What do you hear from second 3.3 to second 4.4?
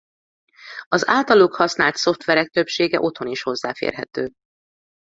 hozzáférhető.